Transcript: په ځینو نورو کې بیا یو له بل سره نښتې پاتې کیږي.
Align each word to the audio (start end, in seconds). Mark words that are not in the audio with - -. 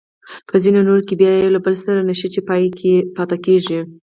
په 0.49 0.55
ځینو 0.63 0.79
نورو 0.87 1.05
کې 1.07 1.13
بیا 1.21 1.31
یو 1.33 1.53
له 1.55 1.59
بل 1.65 1.75
سره 1.85 2.05
نښتې 2.07 2.41
پاتې 2.49 3.37
کیږي. 3.45 3.79